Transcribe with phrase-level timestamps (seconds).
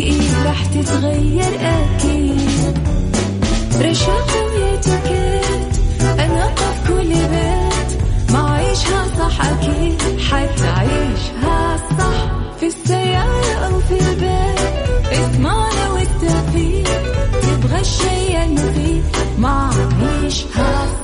[0.00, 2.78] إيه راح تتغير أكيد.
[3.80, 5.72] رشاق ويتوكيت
[6.20, 8.02] أنا قف كل بيت.
[8.32, 10.02] ما عيشها صح أكيد.
[10.30, 14.60] حتعيشها صح في السيارة أو في البيت.
[15.12, 16.88] اسمعنا والتوفيق
[17.42, 19.04] تبغى الشيء المفيد
[19.38, 19.70] ما
[20.02, 21.03] عيشها صح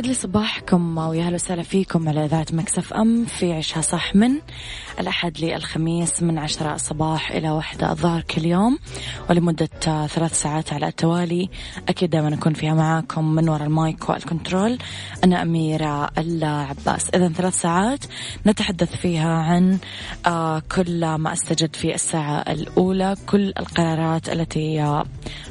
[0.00, 4.30] يسعد لي صباحكم ويا أهلا وسهلا فيكم على إذاعة Mix FM في عشها صح من
[5.00, 8.78] الأحد للخميس من عشرة الصباح إلى واحدة الظهر كل يوم
[9.30, 9.66] ولمدة
[10.06, 11.48] ثلاث ساعات على التوالي.
[11.88, 14.78] أكيد دائما أكون فيها معاكم من وراء ال mic وال control.
[15.24, 17.10] أنا أميرة العباس.
[17.10, 18.04] اذا ثلاث ساعات
[18.46, 19.78] نتحدث فيها عن
[20.26, 25.02] آه، كل ما أستجد في الساعة الأولى كل القرارات التي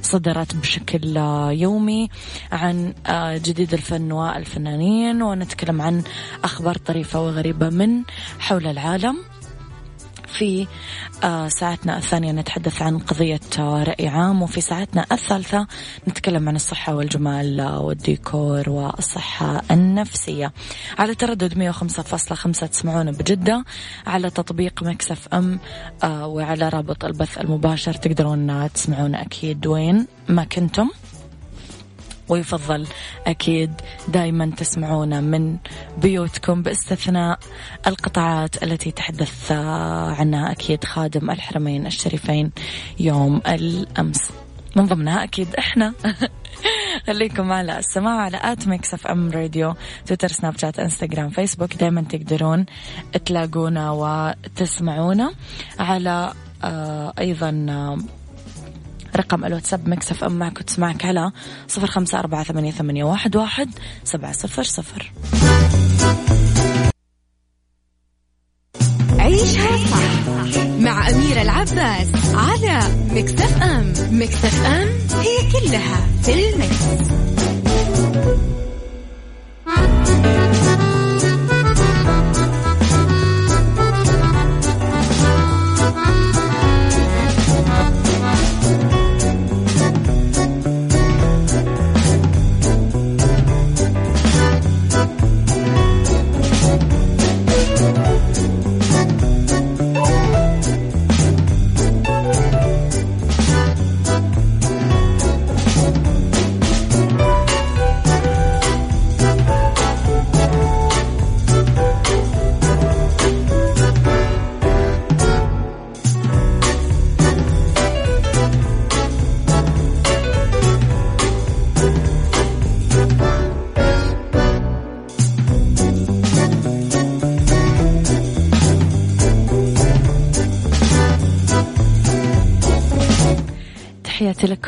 [0.01, 1.17] صدرت بشكل
[1.51, 2.09] يومي
[2.51, 6.03] عن آه، جديد الفن والفنانين ونتكلم عن
[6.43, 8.03] أخبار طريفة وغريبة من
[8.39, 9.17] حول العالم.
[10.27, 10.67] في
[11.23, 15.67] آه، ساعتنا الثانية نتحدث عن قضية آه، رأي عام وفي ساعتنا الثالثة
[16.07, 20.53] نتكلم عن الصحة والجمال والديكور والصحة النفسية.
[20.99, 23.65] على تردد 105.5 تسمعونا بجدة
[24.07, 25.59] على تطبيق مكسف أم
[26.03, 30.89] آه، وعلى رابط البث المباشر تقدرون تسمعونا أكيد وين ما كنتم.
[32.29, 32.87] ويفضل
[33.27, 33.73] أكيد
[34.07, 35.57] دائما تسمعونا من
[36.01, 37.39] بيوتكم باستثناء
[37.87, 42.51] القطاعات التي تحدث عنها أكيد خادم الحرمين الشريفين
[42.99, 44.31] يوم الأمس.
[44.75, 45.93] من ضمنها أكيد إحنا.
[47.07, 49.73] خليكم على السماع على at Mix FM Radio
[50.05, 51.75] تويتر سناب شات إنستغرام فيسبوك.
[51.75, 52.65] دائما تقدرون
[53.25, 55.33] تلاقونا وتسمعونا
[55.79, 57.51] على آه أيضا
[59.15, 61.31] رقم الواتساب Mix FM معك وتسمعك على
[61.67, 63.69] صفر خمسة أربعة ثمانية, ثمانية واحد, واحد
[64.03, 65.11] سبعة صفر صفر
[69.19, 70.29] عيشها صح
[70.79, 72.79] مع أميرة العباس على
[73.11, 77.09] Mix FM Mix FM it's all in the mix.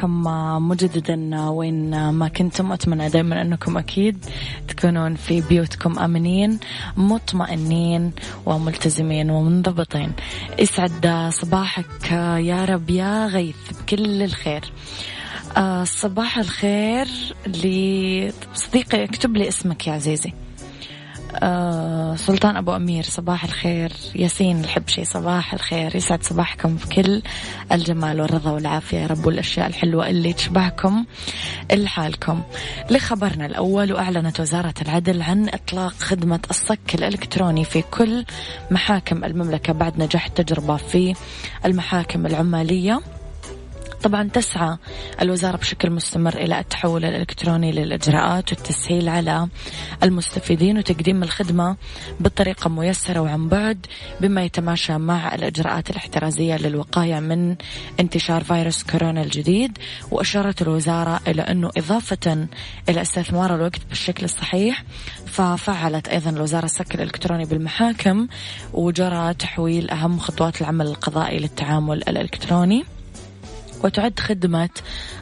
[0.01, 2.71] تحياتي لكم مجددا وين ما كنتم.
[2.71, 4.25] أتمنى دائما أنكم أكيد
[4.67, 6.59] تكونون في بيوتكم آمنين
[6.97, 8.11] مطمئنين
[8.45, 10.11] وملتزمين ومنضبطين.
[10.59, 12.11] يسعد صباحك
[12.41, 14.61] يا رب يا غيث بكل الخير.
[15.57, 17.07] آه، صباح الخير
[17.47, 20.33] لصديقي اكتب لي اسمك يا عزيزي.
[21.43, 23.91] آه سلطان أبو أمير صباح الخير.
[24.15, 25.95] ياسين الحبشي صباح الخير.
[25.95, 27.21] يسعد صباحكم بكل
[27.71, 28.97] الجمال والرضا والعافية.
[28.97, 31.05] يا رب والأشياء الحلوة اللي تشبهكم
[31.71, 32.41] لحالكم
[32.89, 38.25] لخبرنا الأول وأعلنت وزارة العدل عن إطلاق خدمة الصك الإلكتروني في كل
[38.71, 41.13] محاكم المملكة بعد نجاح التجربة في
[41.65, 43.01] المحاكم العمالية.
[44.03, 44.77] طبعا تسعى
[45.21, 49.47] الوزارة بشكل مستمر إلى التحول الإلكتروني للإجراءات والتسهيل على
[50.03, 51.75] المستفيدين وتقديم الخدمة
[52.19, 53.85] بطريقة ميسرة وعن بعد
[54.21, 57.55] بما يتماشى مع الإجراءات الاحترازية للوقاية من
[57.99, 59.77] انتشار فيروس كورونا الجديد.
[60.11, 62.47] وأشارت الوزارة إلى أنه إضافة
[62.89, 64.83] إلى استثمار الوقت بالشكل الصحيح
[65.25, 68.27] ففعلت أيضا الوزارة السك الإلكتروني بالمحاكم
[68.73, 73.00] وجرى تحويل أهم خطوات العمل القضائي للتعامل الإلكتروني.
[73.83, 74.69] وتعد خدمة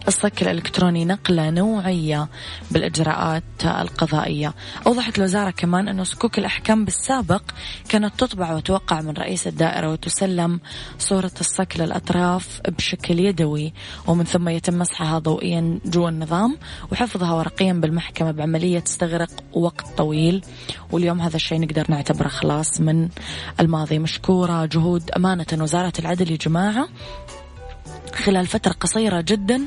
[0.08, 2.28] الصك الإلكتروني نقلة نوعية
[2.72, 4.54] بالإجراءات القضائية.
[4.88, 7.42] أوضحت الوزارة كمان أنه صكوك الأحكام بالسابق
[7.90, 10.60] كانت تطبع وتوقع من رئيس الدائرة وتسلم
[11.00, 13.74] صورة الصك للأطراف بشكل يدوي
[14.08, 16.58] ومن ثم يتم مسحها ضوئيا جوا النظام
[16.92, 20.46] وحفظها ورقيا بالمحكمة بعملية تستغرق وقت طويل.
[20.92, 23.10] واليوم هذا الشيء نقدر نعتبره خلاص من
[23.60, 24.00] الماضي.
[24.00, 26.88] مشكورة جهود أمانة وزارة العدل يا جماعة.
[28.16, 29.62] خلال فترة قصيرة جدا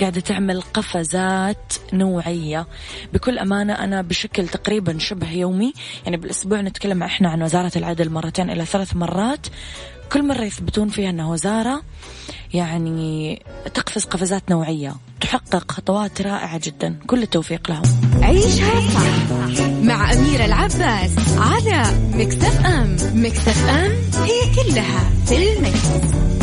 [0.00, 2.66] قاعدة تعمل قفزات نوعية.
[3.12, 5.72] بكل أمانة أنا بشكل تقريبا شبه يومي
[6.04, 9.46] يعني بالأسبوع نتكلم إحنا عن وزارة العدل مرتين إلى ثلاث مرات.
[10.12, 11.82] كل مرة يثبتون فيها أن وزارة
[12.54, 13.42] يعني
[13.74, 16.98] تقفز قفزات نوعية تحقق خطوات رائعة جدا.
[17.06, 17.82] كل التوفيق لهم.
[18.22, 19.30] عيشها صح
[19.82, 21.82] مع أميرة العباس على
[22.14, 22.96] مكتف أم.
[23.14, 23.92] مكتف أم
[24.22, 26.37] هي كلها في المكس.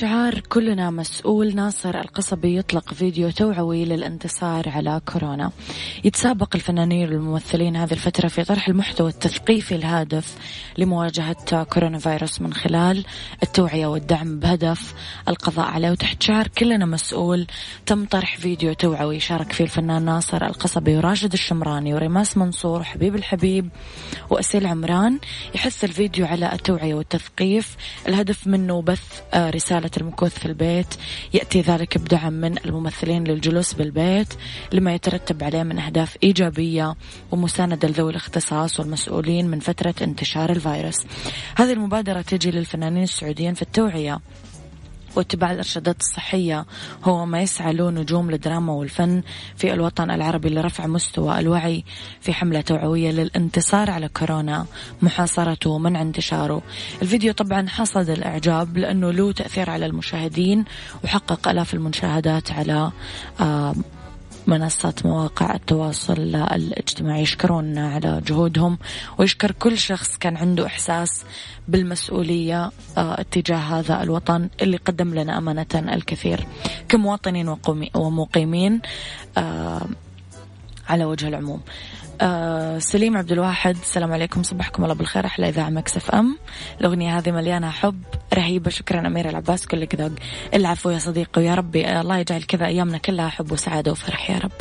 [0.00, 1.54] شعار كلنا مسؤول.
[1.54, 5.50] ناصر القصبي يطلق فيديو توعوي للانتصار على كورونا.
[6.04, 10.36] يتسابق الفنانين والممثلين هذه الفترة في طرح المحتوى التثقيفي الهادف
[10.78, 13.04] لمواجهة كورونا فيروس من خلال
[13.42, 14.94] التوعية والدعم بهدف
[15.28, 15.90] القضاء عليه.
[15.90, 17.46] وتحت شعار كلنا مسؤول
[17.86, 23.68] تم طرح فيديو توعوي شارك فيه الفنان ناصر القصبي وراشد الشمراني وريماس منصور وحبيب الحبيب
[24.30, 25.18] وأسيل عمران.
[25.54, 27.76] يحث الفيديو على التوعية والتثقيف.
[28.08, 29.50] الهدف منه بث آه،
[29.86, 30.86] رسالة المكوث في البيت.
[31.34, 34.34] يأتي ذلك بدعم من الممثلين للجلوس بالبيت
[34.72, 36.94] لما يترتب عليه من أهداف إيجابية
[37.32, 41.06] ومساندة لذوي الاختصاص والمسؤولين من فترة انتشار الفيروس.
[41.56, 44.18] هذه المبادرة تجي للفنانين السعوديين في التوعية.
[45.16, 46.66] واتباع الإرشادات الصحية.
[47.04, 49.22] هو ما يسعى له نجوم الدراما والفن
[49.56, 51.84] في الوطن العربي لرفع مستوى الوعي
[52.20, 54.66] في حملة توعوية للانتصار على كورونا
[55.02, 56.62] محاصرته ومنع انتشاره.
[57.02, 60.64] الفيديو طبعا حصد الإعجاب لأنه له تأثير على المشاهدين
[61.04, 62.92] وحقق ألاف المشاهدات على
[63.40, 63.74] آه
[64.46, 67.22] منصات مواقع التواصل الاجتماعي.
[67.22, 68.78] يشكرون على جهودهم
[69.18, 71.24] ويشكر كل شخص كان عنده إحساس
[71.68, 76.46] بالمسؤولية آه، اتجاه هذا الوطن اللي قدم لنا أمانة الكثير.
[76.88, 77.56] كمواطنين
[77.94, 78.80] ومقيمين
[79.38, 79.86] آه،
[80.88, 81.60] على وجه العموم.
[82.20, 86.38] آه سليم عبد الواحد السلام عليكم صبحكم الله بالخير أحلى إذاعة مكسف ام
[86.80, 88.02] الأغنية هذه مليانة حب
[88.34, 90.10] رهيبة شكرا أمير العباس كلك ذوق
[90.54, 94.52] العفو يا صديقي ويا ربي الله يجعل كذا أيامنا كلها حب وسعادة وفرح يا رب.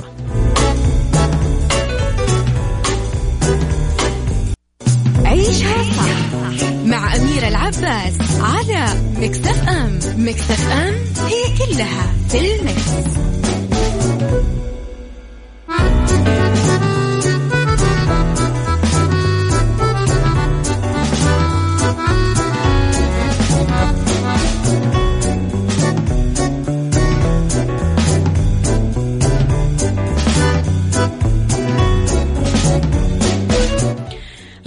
[5.26, 8.86] عيشها صح مع أميرة العباس على
[9.18, 10.94] مكتف أم مكتف أم
[11.28, 13.45] هي كلها في المكس.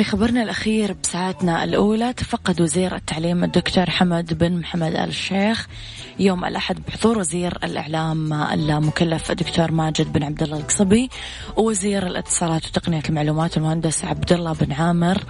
[0.09, 5.69] خبرنا الأخير بساعتنا الأولى تفقد وزير التعليم الدكتور حمد بن محمد آل الشيخ
[6.19, 11.11] يوم الأحد بحضور وزير الإعلام المكلف الدكتور ماجد بن عبد الله القصبي
[11.57, 15.25] ووزير الاتصالات وتقنية المعلومات المهندس عبد الله بن عامر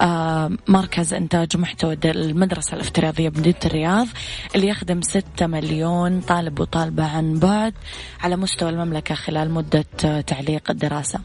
[0.00, 4.06] آه، مركز إنتاج محتوى المدرسة الافتراضية بمدينة الرياض
[4.54, 7.74] اللي يخدم 6 مليون طالب وطالبة عن بعد
[8.20, 9.84] على مستوى المملكة خلال مدة
[10.26, 11.20] تعليق الدراسة.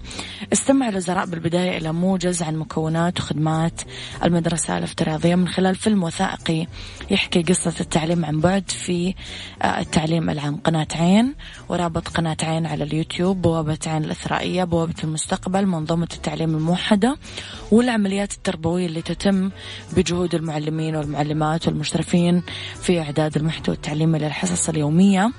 [0.53, 3.81] استمع الوزراء بالبداية إلى موجز عن مكونات وخدمات
[4.23, 6.67] المدرسة الافتراضية من خلال فيلم وثائقي
[7.11, 9.13] يحكي قصة التعليم عن بعد في
[9.61, 10.57] آه، التعليم العام.
[10.57, 11.35] قناة عين
[11.69, 17.17] ورابط قناة عين على اليوتيوب بوابة عين الإثرائية بوابة المستقبل منظومة التعليم الموحدة
[17.71, 19.51] والعمليات التربوية اللي تتم
[19.95, 22.43] بجهود المعلمين والمعلمات والمشرفين
[22.81, 25.31] في إعداد المحتوى التعليمي للحصص اليومية.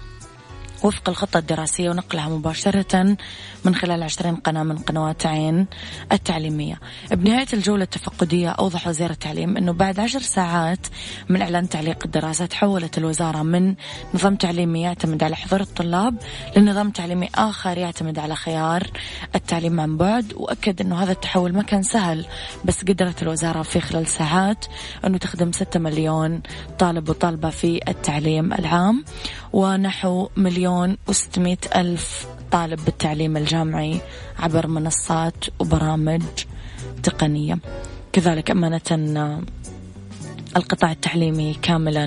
[0.82, 3.16] وفق الخطة الدراسية ونقلها مباشرة
[3.64, 5.66] من خلال عشرين قناة من قنوات عين
[6.12, 6.80] التعليمية.
[7.10, 10.86] بنهاية الجولة التفقدية أوضح وزير التعليم أنه بعد عشر ساعات
[11.28, 13.74] من إعلان تعليق الدراسة تحولت الوزارة من
[14.14, 16.16] نظام تعليمي يعتمد على حضور الطلاب
[16.56, 18.82] لنظام تعليمي آخر يعتمد على خيار
[19.34, 20.32] التعليم عن بعد.
[20.36, 22.26] وأكد أنه هذا التحول ما كان سهل
[22.64, 24.64] بس قدرت الوزارة في خلال ساعات
[25.06, 26.42] أنه تخدم 6 مليون
[26.78, 29.04] طالب وطالبة في التعليم العام
[29.52, 30.67] ونحو مليون
[31.08, 34.00] وستمائة ألف طالب بالتعليم الجامعي
[34.38, 36.22] عبر منصات وبرامج
[37.02, 37.58] تقنية.
[38.12, 38.80] كذلك أمانة
[40.56, 42.06] القطاع التعليمي كاملا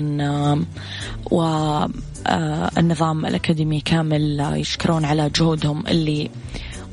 [1.30, 6.30] والنظام الأكاديمي كامل يشكرون على جهودهم اللي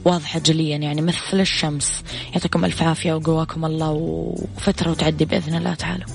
[0.05, 0.77] واضحة جليا.
[0.77, 2.03] يعني مثل الشمس.
[2.33, 6.05] يعطيكم ألف عافية وقواكم الله وفترة وتعدي بإذن الله تعالى.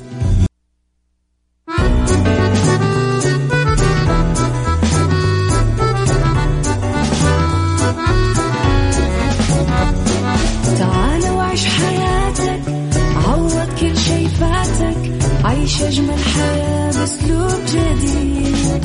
[15.65, 18.85] عيش أجمل حياة بأسلوب جديد.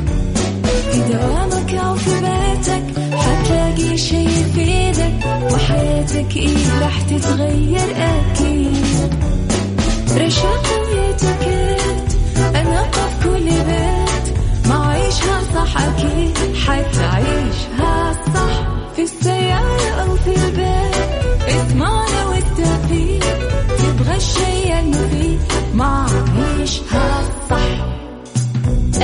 [0.92, 5.14] في دوامك أو في بيتك حتلاقي شي يفيدك
[5.54, 9.14] وحياتك إيه راح تتغير أكيد.
[10.18, 12.10] رشاق ويتوكيت
[12.56, 14.38] أنا في كل بيت.
[14.68, 20.32] ما عيشها صح أكيد حتعيشها صح في السيارة أو في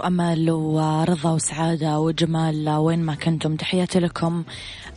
[0.00, 4.44] وأمل ورضا وسعادة وجمال وين ما كنتم تحياتي لكم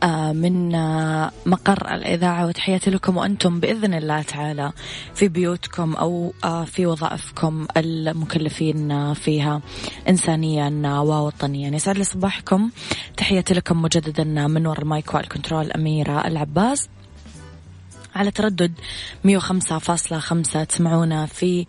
[0.04, 4.72] آه، من آه، مقر الإذاعة وتحياتي لكم وأنتم بإذن الله تعالى
[5.16, 9.62] في بيوتكم أو آه، في وظائفكم المكلفين فيها
[10.10, 11.76] إنسانيا ووطنيا.
[11.76, 12.70] يسعد لي صباحكم.
[13.18, 16.90] تحياتي لكم مجددا من وراء المايك والكنترول أميرة العباس.
[18.16, 18.74] على تردد
[19.24, 21.66] 105.5 تسمعونا في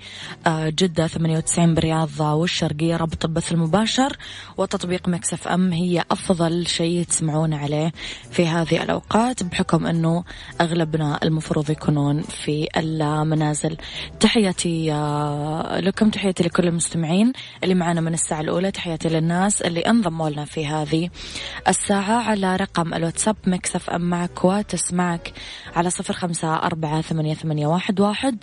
[0.47, 2.97] آه، جدة 98 برياض والشرقية.
[2.97, 4.17] رابط البث المباشر
[4.57, 7.93] وتطبيق Mix FM هي أفضل شيء تسمعون عليه
[8.31, 10.25] في هذه الأوقات بحكم أنه
[10.61, 13.77] أغلبنا المفروض يكونون في المنازل.
[14.21, 17.33] تحياتي آه، لكم تحياتي لكل المستمعين
[17.65, 18.71] اللي معنا من الساعة الأولى.
[18.71, 21.11] تحياتي للناس اللي انضموا لنا في هذه
[21.69, 25.33] الساعة على رقم الواتساب Mix FM معك وتسمعك
[25.77, 28.37] على صفر خمسة أربعة ثمانية, ثمانية واحد, واحد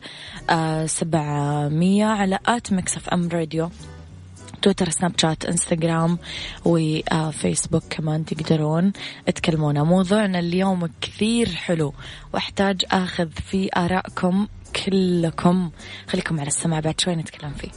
[0.49, 3.69] آه سبعمية على at Mix FM Radio
[4.61, 6.17] تويتر سناب شات إنستغرام
[6.65, 8.93] وفيسبوك كمان تقدرون
[9.35, 9.83] تكلمونا.
[9.83, 11.93] موضوعنا اليوم كثير حلو
[12.33, 14.47] وأحتاج أخذ في آرائكم
[14.85, 15.69] كلكم.
[16.07, 17.71] خليكم على السماع بعد شوي نتكلم فيه.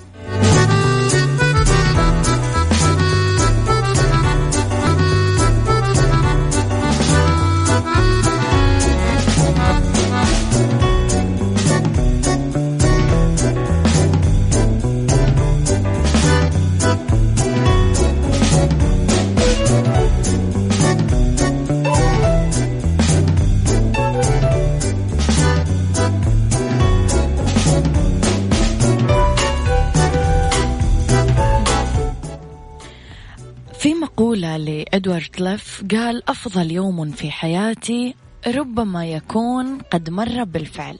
[34.58, 38.14] لإدوارد كليف قال أفضل يوم في حياتي
[38.46, 40.98] ربما يكون قد مر بالفعل.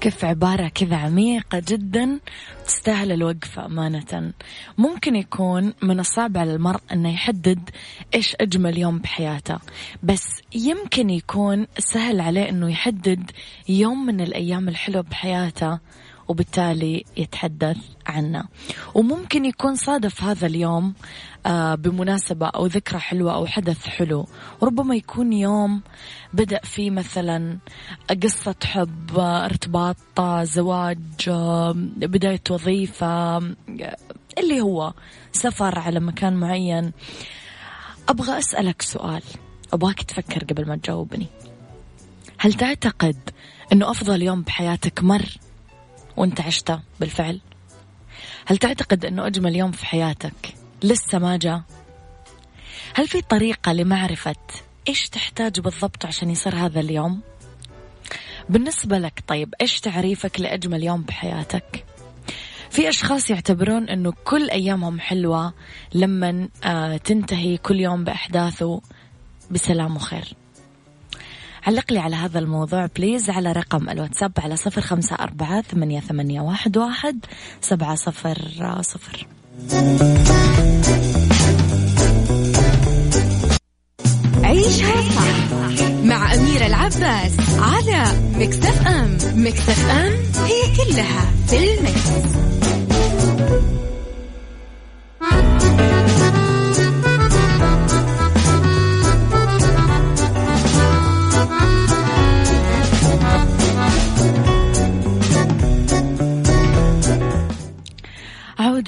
[0.00, 2.20] كيف عبارة كذا عميقة جدا
[2.66, 4.32] تستاهل الوقفة أمانة.
[4.78, 7.70] ممكن يكون من الصعب على المرء أنه يحدد
[8.14, 9.58] إيش أجمل يوم بحياته
[10.02, 13.30] بس يمكن يكون سهل عليه أنه يحدد
[13.68, 15.78] يوم من الأيام الحلوة بحياته
[16.28, 18.44] وبالتالي يتحدث عنه
[18.94, 20.94] وممكن يكون صادف هذا اليوم
[21.46, 24.26] آه، بمناسبة أو ذكرى حلوة أو حدث حلو.
[24.60, 25.82] وربما يكون يوم
[26.32, 27.58] بدأ فيه مثلا
[28.22, 29.96] قصة حب ارتباط
[30.42, 31.30] زواج
[31.96, 33.38] بداية وظيفة
[34.38, 34.92] اللي هو
[35.32, 36.92] سفر على مكان معين.
[38.08, 39.22] أبغى أسألك سؤال.
[39.72, 41.26] أبغاك تفكر قبل ما تجاوبني.
[42.38, 43.16] هل تعتقد
[43.72, 45.38] أنه أفضل يوم بحياتك مر
[46.16, 47.40] وانت عشته بالفعل.
[48.46, 51.62] هل تعتقد أنه أجمل يوم في حياتك لسه ما جاء؟
[52.94, 54.36] هل في طريقة لمعرفة
[54.88, 57.20] إيش تحتاج بالضبط عشان يصير هذا اليوم؟
[58.48, 61.84] بالنسبة لك طيب إيش تعريفك لأجمل يوم بحياتك
[62.70, 65.52] في أشخاص يعتبرون أنه كل أيامهم حلوة
[65.94, 68.80] لما آه تنتهي كل يوم بأحداثه
[69.50, 70.34] بسلام وخير.
[71.66, 76.40] علق لي على هذا الموضوع please على رقم الواتساب على صفر خمسة أربعة ثمانية, ثمانية
[76.40, 77.24] واحد, واحد
[77.60, 78.38] سبعة صفر
[78.80, 79.26] صفر
[84.44, 85.56] عيشها صح
[86.04, 88.04] مع أميرة العباس على
[88.38, 90.12] Mix FM Mix FM
[90.44, 92.36] it's all in the mix.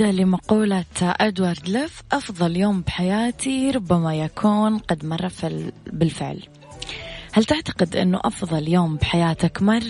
[0.00, 5.28] عودة لمقولة أدوارد لف أفضل يوم بحياتي ربما يكون قد مر
[5.86, 6.42] بالفعل.
[7.32, 9.82] هل تعتقد أنه أفضل يوم بحياتك مر؟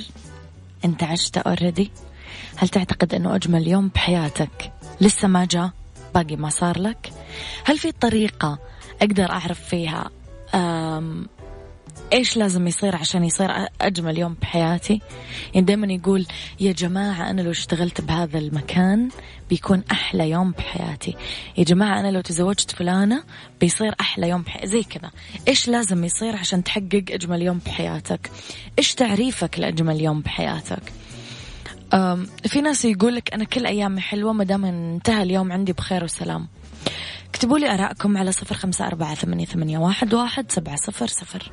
[0.85, 1.91] أنت عشته أوريدي
[2.57, 5.71] هل تعتقد أنه أجمل يوم بحياتك لسه ما جاء؟
[6.15, 7.13] باقي ما صار لك؟
[7.65, 8.59] هل في طريقة
[9.03, 10.11] أقدر أعرف فيها
[12.13, 13.51] إيش لازم يصير عشان يصير
[13.81, 15.01] أجمل يوم بحياتي؟
[15.55, 16.27] يعني دائما يقول
[16.61, 19.09] يا جماعة أنا لو اشتغلت بهذا المكان
[19.51, 21.17] بيكون أحلى يوم بحياتي.
[21.59, 23.23] يا جماعة أنا لو تزوجت فلانة
[23.61, 25.11] بيصير أحلى يوم بحياتي زي كذا.
[25.49, 28.31] إيش لازم يصير عشان تحقق أجمل يوم بحياتك؟
[28.79, 30.93] إيش تعريفك لأجمل يوم بحياتك؟
[32.47, 36.49] في ناس يقول لك أنا كل أيامي حلوة ما دام انتهى اليوم عندي بخير وسلام.
[37.31, 38.55] اكتبوا لي آرائكم على صفر
[38.87, 40.15] أربعة ثمانية, ثمانية واحد,
[40.53, 41.53] سبعة صفر صفر.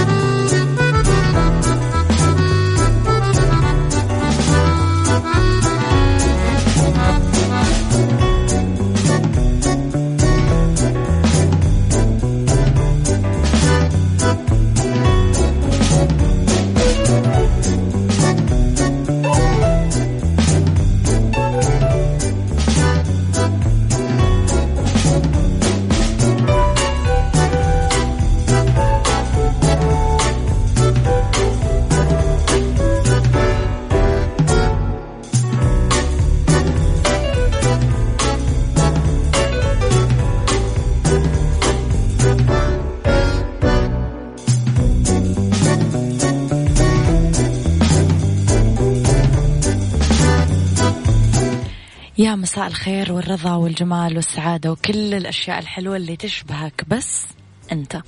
[52.21, 56.83] يا مساء الخير والرضا والجمال والسعادة وكل الأشياء الحلوة اللي تشبهك.
[56.87, 57.25] بس
[57.71, 58.01] أنت.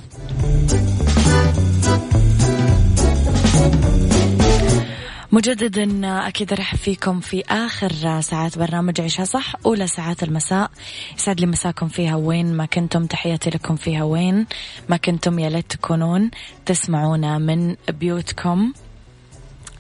[5.32, 10.72] مجددا أكيد أرحب فيكم في آخر ساعات برنامج عيشها صح أولى ساعات المساء.
[11.18, 14.46] يسعد لي مساكم فيها وين ما كنتم تحياتي لكم فيها وين
[14.90, 15.40] ما كنتم.
[15.40, 16.32] يا ليت تكونون
[16.66, 18.74] تسمعونا من بيوتكم.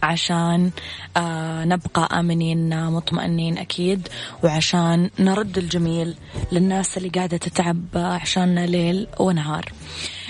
[0.03, 0.71] عشان
[1.17, 4.07] آه نبقى آمنين مطمئنين أكيد
[4.43, 6.15] وعشان نرد الجميل
[6.51, 9.71] للناس اللي قاعدة تتعب عشاننا ليل ونهار.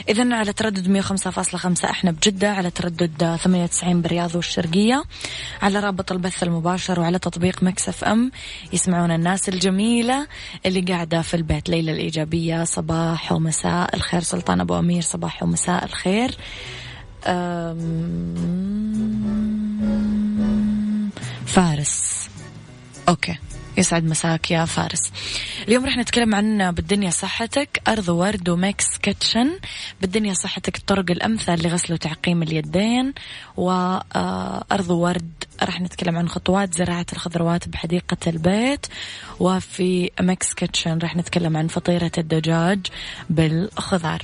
[0.10, 5.04] إذا على تردد 105.5 إحنا بجدة على تردد 98 بالرياض والشرقية
[5.62, 8.32] على رابط البث المباشر وعلى تطبيق مكسف أم
[8.74, 10.28] يسمعون الناس الجميلة
[10.66, 11.70] اللي قاعدة في البيت.
[11.70, 16.38] ليلى الإيجابية صباح ومساء الخير سلطان أبو أمير صباح ومساء الخير.
[21.54, 22.30] فارس.
[23.10, 23.36] أوكي.
[23.78, 25.12] يسعد مساك يا فارس.
[25.68, 27.82] اليوم رح نتكلم عن بالدنيا صحتك.
[27.88, 29.60] أرض ورد و Mix Kitchen.
[30.02, 33.14] بالدنيا صحتك الطرق الأمثل لغسل وتعقيم اليدين.
[33.58, 35.32] وأرض ورد.
[35.64, 38.86] رح نتكلم عن خطوات زراعة الخضروات بحديقة البيت.
[39.40, 42.80] وفي Mix Kitchen رح نتكلم عن فطيرة الدجاج
[43.30, 44.22] بالخضار.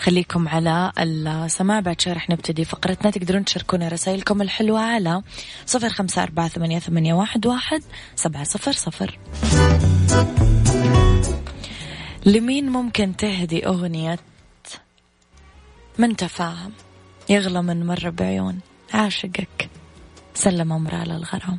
[0.00, 1.80] خليكم على السماع.
[1.80, 3.10] بعد شوي رح نبتدي فقرتنا.
[3.10, 5.22] تقدرون تشاركونا رسائلكم الحلوة على
[5.66, 7.82] صفر خمسة أربعة ثمانية, ثمانية واحد, واحد
[8.16, 9.18] سبعة صفر صفر.
[12.26, 14.18] لمين ممكن تهدي أغنية
[15.98, 16.72] من تفاهم؟
[17.28, 18.60] يا أغلى من مر بعيون.
[18.94, 19.70] عاشقك.
[20.34, 21.58] سلم أمره للغرام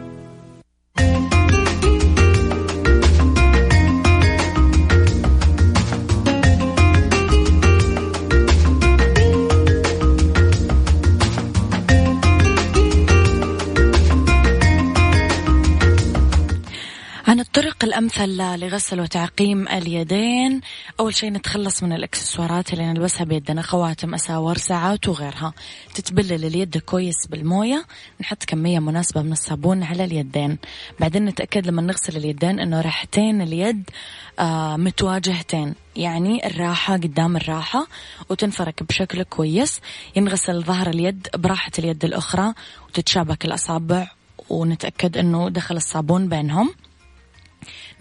[18.25, 20.61] الأمثل لغسل وتعقيم اليدين.
[20.99, 23.61] أول شيء نتخلص من الإكسسوارات اللي نلبسها بيدنا.
[23.61, 25.53] خواتم أساور ساعات وغيرها.
[25.93, 27.85] تتبلل اليد كويس بالموية.
[28.21, 30.57] نحط كمية مناسبة من الصابون على اليدين.
[30.99, 33.89] بعدين نتأكد لما نغسل اليدين أنه راحتين اليد
[34.39, 35.75] آه متواجهتين.
[35.95, 37.87] يعني الراحة قدام الراحة.
[38.29, 39.81] وتنفرك بشكل كويس.
[40.15, 42.53] ينغسل ظهر اليد براحة اليد الأخرى.
[42.89, 44.11] وتتشابك الأصابع.
[44.49, 46.73] ونتأكد أنه دخل الصابون بينهم.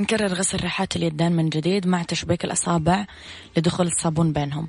[0.00, 3.06] نكرر غسل ريحات اليدين من جديد مع تشبيك الأصابع
[3.56, 4.68] لدخول الصابون بينهم.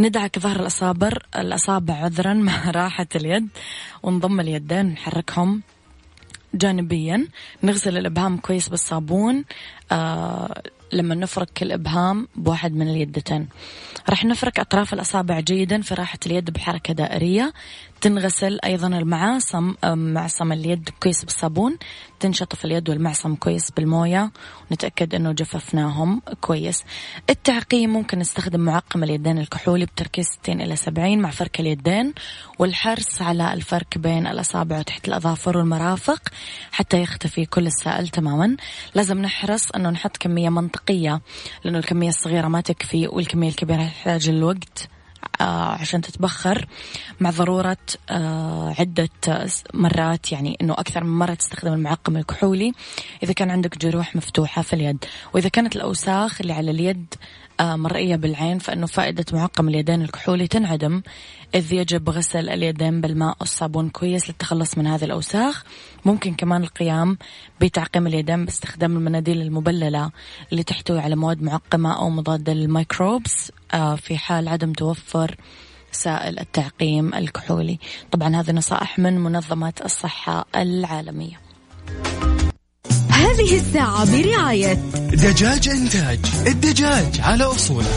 [0.00, 3.48] ندعك ظهر الأصابع الأصابع عذرا مع راحة اليد
[4.02, 5.62] ونضم اليدين ونحركهم
[6.54, 7.28] جانبيا.
[7.62, 9.44] نغسل الإبهام كويس بالصابون
[9.92, 10.62] آه
[10.92, 13.48] لما نفرك الإبهام بواحد من اليدتين.
[14.08, 17.52] راح نفرك أطراف الأصابع جيدا في راحة اليد بحركة دائرية.
[18.00, 21.76] تنغسل أيضا المعاصم معصم اليد كويس بالصابون
[22.20, 24.30] تنشطف اليد والمعصم كويس بالموية
[24.70, 26.84] ونتأكد أنه جففناهم كويس.
[27.30, 32.14] التعقيم ممكن نستخدم معقم اليدين الكحولي بتركيز 60 إلى 70 مع فرك اليدين
[32.58, 36.28] والحرص على الفرك بين الأصابع وتحت الأظافر والمرافق
[36.72, 38.56] حتى يختفي كل السائل تماما.
[38.94, 41.20] لازم نحرص أنه نحط كمية منطقية
[41.64, 44.88] لأنه الكمية الصغيرة ما تكفي والكمية الكبيرة تحتاج الوقت.
[45.44, 46.66] عشان تتبخر
[47.20, 47.76] مع ضرورة
[48.10, 49.08] آه، عدة
[49.74, 52.72] مرات يعني أنه أكثر من مرة تستخدم المعقم الكحولي.
[53.22, 57.26] إذا كان عندك جروح مفتوحة في اليد وإذا كانت الأوساخ اللي على اليد آه،
[57.60, 61.02] مرئية بالعين فإنه فائدة معقم اليدين الكحولي تنعدم
[61.54, 65.64] إذ يجب غسل اليدين بالماء والصابون كويس للتخلص من هذه الأوساخ.
[66.04, 67.18] ممكن كمان القيام
[67.60, 70.10] بتعقيم اليدين باستخدام المناديل المبللة
[70.52, 75.36] اللي تحتوي على مواد معقمة أو مضادة لل microbes آه، في حال عدم توفر
[75.92, 77.78] سائل التعقيم الكحولي.
[78.10, 81.40] طبعا هذه نصائح من منظمة الصحة العالمية.
[83.16, 84.72] هذه الساعة برعاية
[85.12, 87.88] دجاج إنتاج الدجاج على أصوله.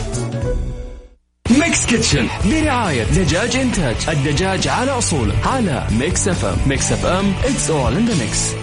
[1.50, 6.56] Mix Kitchen برعاية دجاج إنتاج الدجاج على أصوله على Mix FM.
[6.66, 8.59] Mix FM it's all in the mix.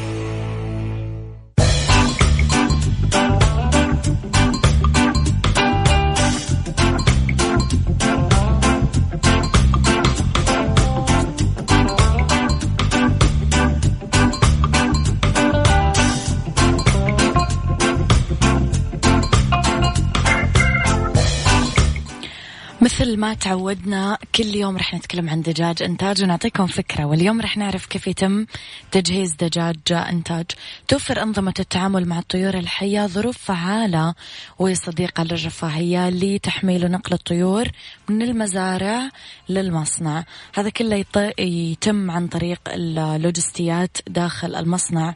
[22.97, 27.05] مثل ما تعودنا كل يوم رح نتكلم عن دجاج إنتاج ونعطيكم فكرة.
[27.05, 28.45] واليوم رح نعرف كيف يتم
[28.91, 30.45] تجهيز دجاج إنتاج.
[30.87, 34.15] توفر أنظمة التعامل مع الطيور الحية ظروف فعالة
[34.59, 37.67] وصديقة للرفاهية لتحميل ونقل الطيور
[38.09, 39.09] من المزارع
[39.49, 40.23] للمصنع.
[40.55, 41.05] هذا كله
[41.39, 45.15] يتم عن طريق اللوجستيات داخل المصنع.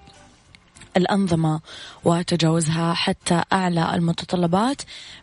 [0.97, 1.59] الأنظمة
[2.03, 4.81] وتجاوزها حتى أعلى المتطلبات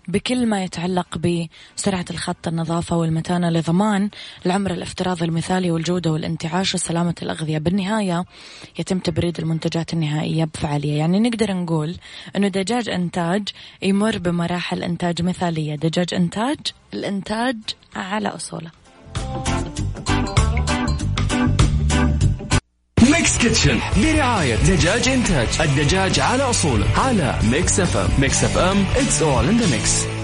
[0.09, 4.11] بكل ما يتعلق بسرعة الخط النظافة والمتانة لضمان
[4.47, 7.59] العمر الافتراضي المثالي والجودة والانتعاش وسلامة الأغذية.
[7.59, 8.25] بالنهاية
[8.79, 10.99] يتم تبريد المنتجات النهائية بفعالية.
[10.99, 11.97] يعني نقدر نقول
[12.37, 13.49] أنه دجاج إنتاج
[13.83, 15.75] يمر بمراحل إنتاج مثالية.
[15.75, 16.59] دجاج إنتاج
[16.95, 17.57] الدجاج
[17.97, 18.71] على أصوله.
[23.19, 29.51] Mix Kitchen برعاية دجاج إنتاج الدجاج على أصوله على Mix FM Mix FM it's all
[29.51, 30.18] in the mix.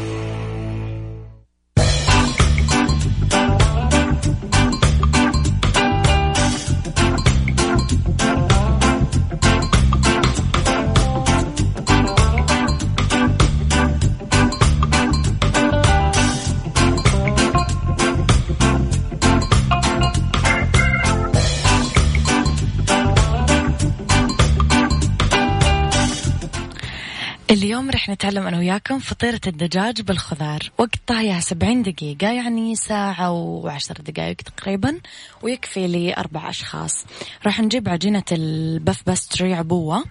[27.50, 30.60] اليوم رح نتعلم أنا وياكم فطيرة الدجاج بالخضار.
[30.78, 35.00] وقت طهيها سبعين دقيقة يعني ساعة وعشر دقائق تقريبا
[35.42, 37.04] ويكفي لي أربع أشخاص.
[37.46, 40.04] راح نجيب عجينة ال puff pastry عبوة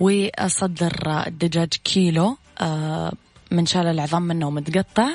[0.00, 3.12] وصدر الدجاج كيلو آه،
[3.50, 5.08] منشال العظام منه ومتقطع.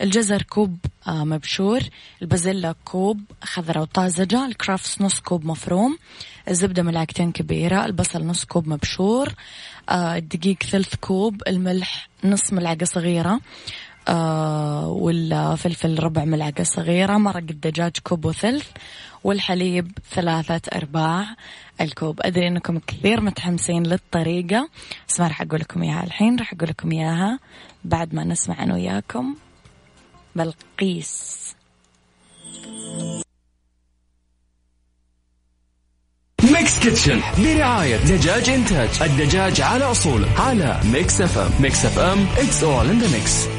[0.00, 1.80] الجزر كوب آه، مبشور.
[2.22, 4.46] البازيلا كوب خضرة وطازجة.
[4.46, 5.98] الكرافس نص كوب مفروم.
[6.48, 7.86] الزبدة ملعقتين كبيرة.
[7.86, 9.34] البصل نص كوب مبشور.
[9.90, 13.40] الدقيق ثلث كوب الملح نص ملعقة صغيرة
[14.08, 18.66] آه والفلفل ربع ملعقة صغيرة مرق الدجاج كوب وثلث
[19.24, 21.26] والحليب ثلاثة أرباع
[21.80, 22.20] الكوب.
[22.22, 24.68] أدري أنكم كثير متحمسين للطريقة
[25.08, 27.38] بس ما راح أقول لكم إياها الحين راح أقول لكم إياها
[27.84, 29.34] بعد ما نسمع أنا وياكم.
[30.36, 31.36] بلقيس.
[36.86, 43.04] Kitchen برعاية دجاج إنتاج الدجاج على أصوله على Mix FM Mix FM it's all in
[43.04, 43.55] the mix.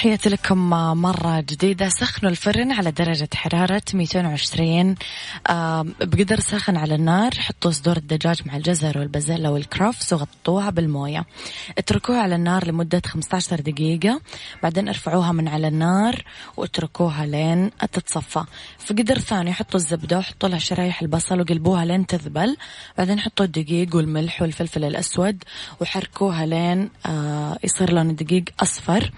[0.00, 1.88] تحياتي لكم مرة جديدة.
[1.88, 4.94] سخنوا الفرن على درجة حرارة 220
[6.00, 7.30] بقدر ساخن على النار.
[7.34, 11.26] حطوا صدور الدجاج مع الجزر والبازيلا والكرفس وغطوها بالموية.
[11.78, 14.20] اتركوها على النار لمدة 15 دقيقة.
[14.62, 16.24] بعدين ارفعوها من على النار
[16.56, 18.44] واتركوها لين تتصفى.
[18.78, 22.56] في قدر ثاني حطوا الزبدة وحطوا لها شرايح البصل وقلبوها لين تذبل.
[22.98, 25.44] بعدين حطوا الدقيق والملح والفلفل الأسود
[25.80, 29.10] وحركوها لين آه، يصير لون الدقيق أصفر.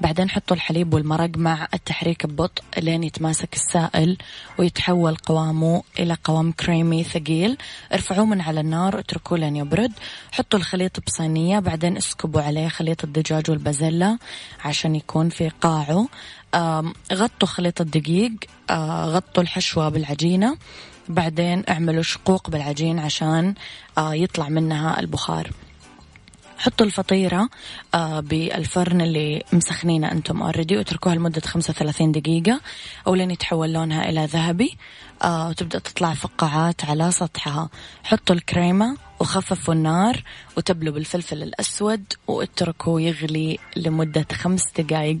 [0.00, 4.16] بعدين حطوا الحليب والمرق مع التحريك ببطء لين يتماسك السائل
[4.58, 7.56] ويتحول قوامه إلى قوام كريمي ثقيل.
[7.92, 9.92] ارفعوه من على النار واتركوه لين يبرد.
[10.32, 14.18] حطوا الخليط بصينية بعدين اسكبوا عليه خليط الدجاج والبازيلا
[14.64, 16.08] عشان يكون في قاعه.
[17.12, 18.32] غطوا خليط الدقيق
[19.14, 20.56] غطوا الحشوة بالعجينة.
[21.08, 23.54] بعدين اعملوا شقوق بالعجين عشان
[23.98, 25.50] يطلع منها البخار.
[26.58, 27.48] حطوا الفطيرة
[27.94, 32.60] آه بالفرن اللي مسخنينه أنتم اوريدي وتركوها لمدة 35 دقيقة
[33.06, 34.76] أو لين يتحول لونها إلى ذهبي
[35.22, 37.68] آه وتبدأ تطلع فقاعات على سطحها.
[38.04, 40.22] حطوا الكريمة وخففوا النار
[40.56, 45.18] وتبلوا بالفلفل الأسود واتركوا يغلي لمدة خمس دقايق.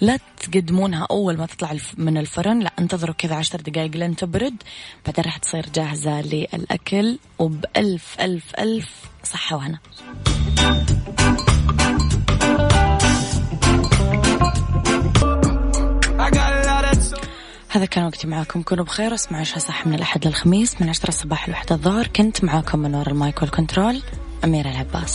[0.00, 4.62] لا تقدمونها أول ما تطلع من الفرن لا انتظروا كذا عشر دقايق لين تبرد.
[5.06, 9.78] بعدين راح تصير جاهزة للأكل وبألف ألف ألف صحة وهنا
[17.68, 18.62] هذا كان وقتي معاكم.
[18.62, 22.06] كونوا بخير اسمعوا عشاء صح من الأحد للخميس من عشرة الصباح لوحدة الظهر.
[22.06, 24.02] كنت معاكم من وراء المايك والكنترول
[24.44, 25.12] أميرة العباس.